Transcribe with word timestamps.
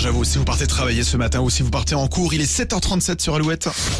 courage 0.00 0.06
à 0.06 0.16
vous 0.16 0.24
si 0.24 0.38
vous 0.38 0.44
partez 0.44 0.66
travailler 0.66 1.02
ce 1.02 1.16
matin 1.16 1.40
ou 1.40 1.50
si 1.50 1.62
vous 1.62 1.70
partez 1.70 1.94
en 1.94 2.06
cours. 2.08 2.32
Il 2.32 2.40
est 2.40 2.50
7h37 2.50 3.20
sur 3.20 3.34
Alouette. 3.34 3.68